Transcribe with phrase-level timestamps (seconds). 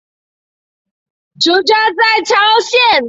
[1.39, 1.75] 其冢在
[2.21, 2.99] 谯县。